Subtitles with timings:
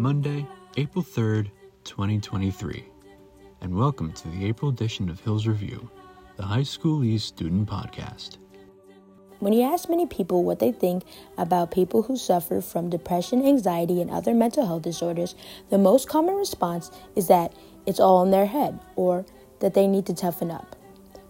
[0.00, 1.50] April 3rd,
[1.82, 2.84] 2023,
[3.62, 5.90] and welcome to the April edition of Hills Review,
[6.36, 8.36] the High School East Student Podcast.
[9.40, 11.02] When you ask many people what they think
[11.36, 15.34] about people who suffer from depression, anxiety, and other mental health disorders,
[15.68, 17.52] the most common response is that
[17.84, 19.26] it's all in their head or
[19.58, 20.76] that they need to toughen up.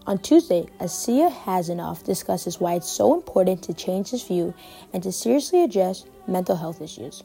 [0.06, 4.52] On Tuesday, Asiya Hasanoff discusses why it's so important to change this view
[4.92, 7.22] and to seriously address mental health issues.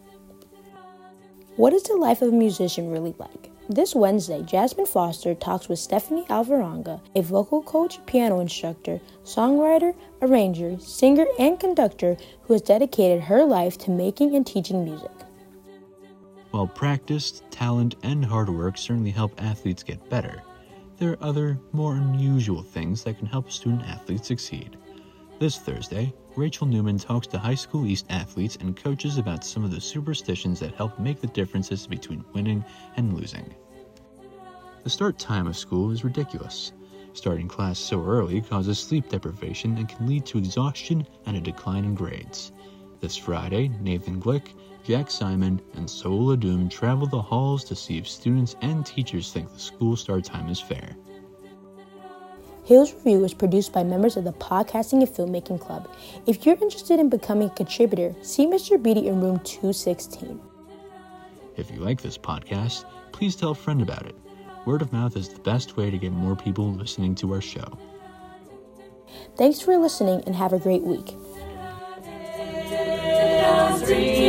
[1.55, 3.51] What is the life of a musician really like?
[3.69, 9.93] This Wednesday, Jasmine Foster talks with Stephanie Alvarenga, a vocal coach, piano instructor, songwriter,
[10.23, 15.11] arranger, singer, and conductor who has dedicated her life to making and teaching music.
[16.49, 20.41] While practice, talent, and hard work certainly help athletes get better,
[20.97, 24.75] there are other, more unusual things that can help student athletes succeed.
[25.37, 29.69] This Thursday, Rachel Neuman talks to high school East athletes and coaches about some of
[29.69, 32.65] the superstitions that help make the differences between winning
[32.97, 33.53] and losing.
[34.83, 36.73] The start time of school is ridiculous.
[37.13, 41.85] Starting class so early causes sleep deprivation and can lead to exhaustion and a decline
[41.85, 42.51] in grades.
[42.99, 48.07] This Friday, Nathan Glick, Jack Simon, and Saul Adum travel the halls to see if
[48.07, 50.95] students and teachers think the school start time is fair.
[52.65, 55.89] Hills Review is produced by members of the Podcasting and Filmmaking Club.
[56.25, 58.81] If you're interested in becoming a contributor, see Mr.
[58.81, 60.39] Beatty in room 216.
[61.57, 64.15] If you like this podcast, please tell a friend about it.
[64.65, 67.77] Word of mouth is the best way to get more people listening to our show.
[69.37, 71.15] Thanks for listening and have a great week.
[73.85, 74.22] Dream.